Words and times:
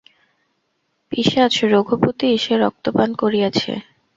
পিশাচ 1.11 1.53
রঘুপতি 1.73 2.29
সে 2.43 2.53
রক্ত 2.57 2.85
পান 2.95 3.09
করিয়াছে। 3.21 3.71